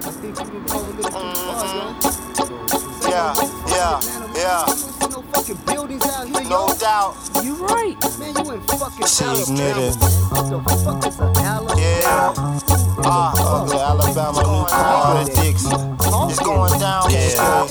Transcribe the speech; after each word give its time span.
Yeah, 0.00 0.08
yeah, 3.68 4.00
yeah. 4.34 4.64
No 6.48 6.72
doubt. 6.78 7.16
You 7.42 7.56
right. 7.66 7.96
Man, 8.18 8.34
you 8.34 8.50
in 8.52 8.60
fucking 8.62 9.06
Shit, 9.06 9.48
nigga. 9.52 9.92
What 10.32 10.48
the 10.48 10.58
fuck 10.84 11.06
is 11.06 11.20
Alabama? 11.20 11.74
Yeah. 11.76 12.32
Ah, 13.04 13.60
ugly 13.60 13.78
Alabama, 13.78 14.40
new 14.40 14.64
car, 14.68 15.22
the 15.22 15.30
dicks. 15.32 15.64
It's 16.30 16.40
going 16.40 16.78
down. 16.80 17.10
Yeah. 17.10 17.66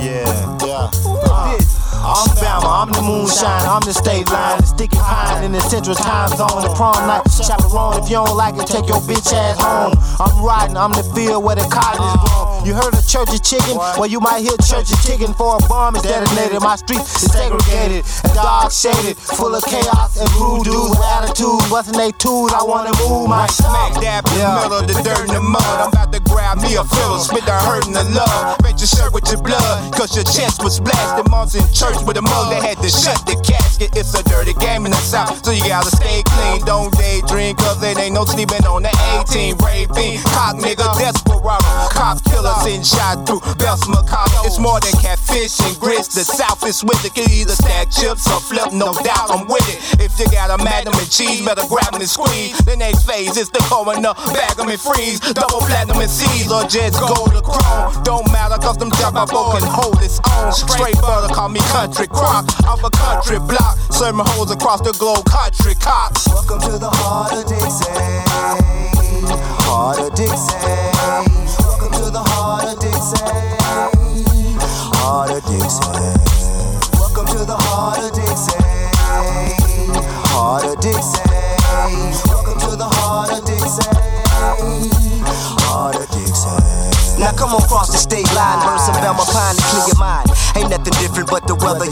Yeah, 0.00 0.56
yeah. 0.64 0.90
Uh, 1.04 1.58
I'm 1.98 2.28
Bama, 2.38 2.70
I'm 2.82 2.90
the 2.92 3.02
moonshine, 3.02 3.66
I'm 3.66 3.82
the 3.82 3.92
state 3.92 4.30
line, 4.30 4.58
the 4.60 4.66
sticky 4.66 4.96
pine 4.96 5.27
in 5.48 5.52
the 5.56 5.60
central 5.64 5.96
time 5.96 6.28
zone. 6.36 6.60
The 6.60 6.68
prom 6.76 7.08
night 7.08 7.24
chaperone, 7.32 8.04
if 8.04 8.12
you 8.12 8.20
don't 8.20 8.36
like 8.36 8.54
it, 8.60 8.68
take 8.68 8.84
your 8.84 9.00
bitch 9.08 9.32
ass 9.32 9.56
home. 9.56 9.96
I'm 10.20 10.44
riding, 10.44 10.76
I'm 10.76 10.92
the 10.92 11.02
field 11.16 11.42
where 11.42 11.56
the 11.56 11.64
cotton 11.72 12.04
is 12.04 12.16
grown. 12.20 12.66
You 12.68 12.76
heard 12.76 12.92
of 12.92 13.00
church 13.08 13.32
of 13.32 13.40
chicken? 13.40 13.80
Well, 13.96 14.06
you 14.06 14.20
might 14.20 14.44
hear 14.44 14.52
church 14.60 14.92
of 14.92 15.00
chicken 15.00 15.32
for 15.32 15.56
a 15.56 15.60
bomb 15.64 15.96
is 15.96 16.02
detonated. 16.04 16.60
My 16.60 16.76
street 16.76 17.00
is 17.00 17.32
segregated 17.32 18.04
and 18.28 18.34
dark 18.36 18.70
shaded, 18.72 19.16
full 19.16 19.54
of 19.56 19.64
chaos 19.64 20.20
and 20.20 20.28
rude 20.36 20.68
dudes 20.68 20.92
with 20.92 21.08
attitude, 21.16 21.64
busting 21.72 21.96
they 21.96 22.12
tools. 22.12 22.52
I 22.52 22.62
wanna 22.62 22.92
move 23.00 23.28
my 23.28 23.48
Smack 23.48 23.96
dab 24.04 24.28
in 24.28 24.34
the 24.34 24.40
Yeah. 24.44 24.54
middle 24.60 24.78
of 24.84 24.86
the 24.86 24.96
dirt 25.00 25.32
and 25.32 25.32
the 25.32 25.40
mud. 25.40 25.64
I'm 25.80 25.88
about 25.88 26.12
to 26.12 26.20
grab 26.20 26.60
me 26.60 26.76
a 26.76 26.84
fiddle, 26.84 27.18
spit 27.18 27.46
the 27.46 27.56
hurt 27.56 27.86
and 27.86 27.96
the 27.96 28.04
love. 28.04 28.58
Bet 28.60 28.76
your 28.76 28.86
shirt 28.92 29.12
with 29.16 29.26
your 29.32 29.40
blood, 29.40 29.96
cause 29.98 30.14
your 30.14 30.24
chest 30.24 30.62
was 30.62 30.78
blasted. 30.78 31.28
Moms 31.28 31.56
in 31.56 31.66
church 31.74 31.98
with 32.06 32.16
a 32.16 32.22
mug, 32.22 32.54
they 32.54 32.62
had 32.62 32.78
to 32.78 32.88
shut 32.88 33.18
the 33.26 33.34
casket. 33.42 33.90
It's 33.96 34.14
a 34.14 34.22
dirty 34.30 34.54
game 34.54 34.86
in 34.86 34.92
the 34.92 35.02
south, 35.02 35.44
so 35.44 35.50
you 35.50 35.66
gotta 35.66 35.90
stay 35.90 36.22
clean. 36.22 36.64
Don't 36.64 36.94
daydream, 36.96 37.56
cause 37.56 37.82
it 37.82 37.98
ain't 37.98 38.14
no 38.14 38.24
sleeping 38.24 38.64
on 38.64 38.82
the 38.86 38.94
18. 39.26 39.58
Raping, 39.58 40.22
cock 40.22 40.54
nigga, 40.54 40.86
desperado. 40.94 41.57
Cop 41.98 42.22
killers 42.30 42.62
shot 42.86 43.26
through 43.26 43.42
Best 43.58 43.90
Macabo. 43.90 44.46
It's 44.46 44.60
more 44.60 44.78
than 44.78 44.94
catfish 45.02 45.58
and 45.66 45.74
grits. 45.80 46.14
The 46.14 46.22
south 46.22 46.62
is 46.62 46.84
with 46.84 47.04
it, 47.04 47.12
can 47.14 47.28
either 47.28 47.58
stack 47.58 47.90
chips 47.90 48.30
or 48.30 48.38
flip, 48.38 48.72
no 48.72 48.94
doubt 49.02 49.34
I'm 49.34 49.48
with 49.48 49.66
it. 49.66 49.82
If 49.98 50.14
you 50.20 50.30
got 50.30 50.54
a 50.54 50.62
magnum 50.62 50.94
and 50.94 51.10
cheese, 51.10 51.44
better 51.44 51.66
grab 51.66 51.90
'em 51.92 52.00
and 52.00 52.08
squeeze. 52.08 52.56
The 52.58 52.76
next 52.76 53.02
phase 53.02 53.36
is 53.36 53.50
the 53.50 53.58
coroner, 53.66 54.14
bag 54.30 54.54
'em 54.60 54.68
and 54.70 54.80
freeze. 54.80 55.18
Double 55.18 55.58
platinum 55.66 55.98
and 55.98 56.08
C's 56.08 56.46
or 56.52 56.62
just 56.70 57.00
gold 57.00 57.34
or 57.34 57.42
chrome. 57.42 57.90
Don't 58.04 58.30
matter, 58.30 58.58
cause 58.62 58.76
them 58.76 58.92
chopper 58.92 59.26
boy 59.26 59.58
can 59.58 59.66
hold 59.66 60.00
its 60.00 60.20
own. 60.30 60.52
Straight 60.52 61.00
butter, 61.00 61.34
call 61.34 61.48
me 61.48 61.60
country 61.74 62.06
crock. 62.06 62.46
Off 62.70 62.84
a 62.84 62.90
country 62.90 63.40
block, 63.40 63.76
serving 63.90 64.24
hoes 64.24 64.52
across 64.52 64.80
the 64.82 64.92
globe, 65.02 65.24
country 65.24 65.74
cops. 65.74 66.28
Welcome 66.28 66.60
to 66.60 66.78
the 66.78 66.90
heart 66.90 67.32
of 67.32 67.44
Dixie. 67.50 67.90
Heart 69.66 69.98
of 69.98 70.14
Dixie. 70.14 71.77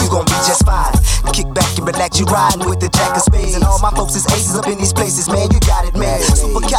You 0.00 0.08
gon' 0.08 0.24
be 0.24 0.38
just 0.46 0.64
fine. 0.64 0.92
Kick 1.32 1.52
back 1.52 1.76
and 1.78 1.86
relax 1.86 2.18
you 2.18 2.26
riding 2.26 2.68
with 2.68 2.80
the 2.80 2.88
jack 2.88 3.16
of 3.16 3.22
spades. 3.22 3.54
And 3.54 3.64
all 3.64 3.78
my 3.78 3.90
folks 3.90 4.14
is 4.14 4.26
aces 4.26 4.56
up 4.56 4.66
in 4.66 4.78
these 4.78 4.92
places, 4.92 5.28
man, 5.28 5.50
you. 5.50 5.59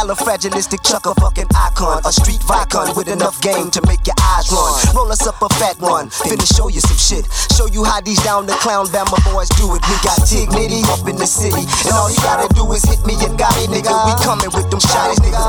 Supercalifragilistic 0.02 0.82
chucker 0.82 1.14
fucking 1.20 1.46
icon. 1.54 2.02
A 2.04 2.12
street 2.12 2.40
vicon 2.40 2.96
with 2.96 3.06
enough 3.06 3.40
game 3.40 3.70
to 3.70 3.80
make 3.86 4.04
your 4.04 4.18
eyes 4.18 4.50
run. 4.50 4.96
Roll 4.96 5.12
us 5.12 5.24
up 5.26 5.40
a 5.40 5.48
fat 5.62 5.78
one, 5.78 6.10
finna 6.10 6.42
show 6.42 6.66
you 6.66 6.80
some 6.80 6.98
shit. 6.98 7.30
Show 7.54 7.66
you 7.66 7.84
how 7.84 8.00
these 8.00 8.18
down 8.24 8.46
the 8.46 8.52
clown 8.58 8.86
Bama 8.86 9.14
boys 9.30 9.48
do 9.54 9.70
it. 9.78 9.82
We 9.86 9.94
got 10.02 10.18
Tig 10.26 10.48
Nitty 10.50 10.82
up 10.90 11.06
in 11.06 11.14
the 11.14 11.26
city. 11.26 11.62
And 11.86 11.94
all 11.94 12.10
you 12.10 12.18
gotta 12.18 12.52
do 12.54 12.66
is 12.72 12.82
hit 12.82 12.98
me 13.06 13.14
and 13.22 13.38
got 13.38 13.54
it, 13.62 13.70
nigga. 13.70 13.94
We 14.10 14.12
coming 14.26 14.50
with 14.50 14.66
them 14.74 14.82
niggas 14.82 15.22
blazing. 15.22 15.41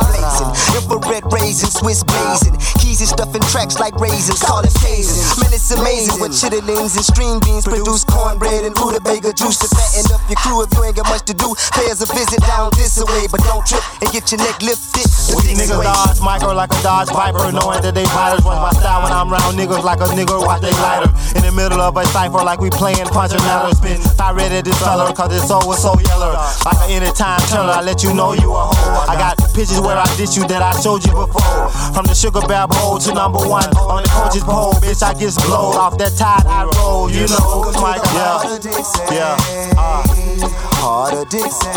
Raising, 1.53 1.69
Swiss 1.69 2.01
blazing. 2.01 2.57
Keys 2.81 2.97
and 2.97 3.09
stuff 3.13 3.29
in 3.37 3.41
tracks 3.53 3.77
like 3.77 3.93
raisins, 4.01 4.41
call 4.41 4.65
it 4.65 4.73
phasing. 4.81 5.21
Man, 5.37 5.53
it's 5.53 5.69
amazing 5.69 6.17
what 6.17 6.33
chitterlings 6.33 6.97
and 6.97 7.05
string 7.05 7.37
beans 7.45 7.61
produce 7.61 8.01
cornbread 8.09 8.65
and 8.65 8.73
rutabaga 8.73 9.29
juice 9.37 9.61
to 9.61 9.69
fatten 9.69 10.09
up 10.17 10.25
your 10.25 10.41
crew. 10.41 10.65
If 10.65 10.73
you 10.73 10.81
ain't 10.81 10.97
got 10.97 11.05
much 11.13 11.29
to 11.29 11.35
do, 11.37 11.53
pay 11.77 11.93
us 11.93 12.01
a 12.01 12.09
visit 12.09 12.41
down 12.49 12.73
this 12.73 12.97
way. 12.97 13.29
But 13.29 13.45
don't 13.45 13.61
trip 13.69 13.85
and 14.01 14.09
get 14.09 14.33
your 14.33 14.41
neck 14.41 14.65
lifted. 14.65 15.05
Dixie 15.05 15.53
niggas 15.53 15.77
way. 15.77 15.85
dodge 15.85 16.17
micro 16.25 16.57
like 16.57 16.73
a 16.73 16.81
Dodge 16.81 17.13
Viper, 17.13 17.53
knowing 17.53 17.85
that 17.85 17.93
they 17.93 18.09
fighters. 18.09 18.41
was 18.41 18.57
my 18.57 18.73
style 18.73 19.05
when 19.05 19.13
I'm 19.13 19.29
round 19.29 19.53
niggas 19.53 19.85
like 19.85 20.01
a 20.01 20.09
nigga 20.09 20.41
watch 20.41 20.65
they 20.65 20.73
lighter. 20.81 21.13
In 21.37 21.45
the 21.45 21.53
middle 21.53 21.85
of 21.85 21.93
a 21.93 22.01
cipher 22.09 22.41
like 22.41 22.57
we 22.57 22.73
playing 22.73 23.05
punch 23.13 23.37
and 23.37 23.45
matter. 23.45 23.77
Spin 23.77 24.01
I 24.17 24.33
read 24.33 24.51
it 24.51 24.65
this 24.65 24.79
color 24.81 25.13
cause 25.13 25.29
it's 25.29 25.45
soul 25.45 25.61
was 25.69 25.77
so 25.77 25.93
yellow. 26.01 26.33
Like 26.65 26.81
an 26.89 26.97
anytime 26.97 27.45
teller, 27.45 27.77
I 27.77 27.81
let 27.85 28.01
you 28.01 28.09
know 28.13 28.33
you 28.33 28.49
a 28.49 28.73
hoe. 28.73 29.05
I 29.05 29.13
got 29.21 29.37
pictures 29.53 29.79
where 29.79 29.97
I 29.97 30.09
did 30.17 30.35
you 30.35 30.47
that 30.47 30.61
I 30.61 30.73
showed 30.81 31.05
you 31.05 31.13
before. 31.13 31.69
From 31.93 32.05
the 32.05 32.13
sugar 32.13 32.41
bear 32.41 32.67
bowl 32.67 32.97
to 32.99 33.13
number 33.13 33.39
one 33.39 33.69
on 33.77 34.03
the 34.03 34.09
coach's 34.09 34.43
poll, 34.43 34.73
bitch, 34.81 35.01
I 35.05 35.13
get 35.13 35.33
blowed 35.45 35.77
off 35.77 35.97
that 35.99 36.17
tide 36.17 36.45
I 36.49 36.65
roll, 36.77 37.09
you 37.09 37.27
know. 37.29 37.71
My 37.77 37.97
God, 37.97 38.59
of 38.59 38.65
yeah, 39.11 39.37
yeah. 39.37 39.77
Uh. 39.77 40.23
Heart 40.83 41.13
of 41.13 41.29
Dixie. 41.29 41.67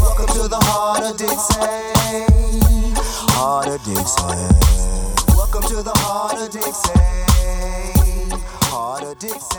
Welcome 0.00 0.26
to 0.36 0.48
the 0.48 0.58
heart 0.62 1.02
of 1.02 1.16
Dixie. 1.16 1.58
Heart 3.34 3.68
of 3.68 3.82
Dixie. 3.84 5.34
Welcome 5.34 5.62
to 5.62 5.82
the 5.82 5.92
heart 5.96 6.38
of 6.38 6.50
Dixie. 6.50 6.92
Heart 8.70 9.02
of 9.04 9.18
Dixie. 9.18 9.56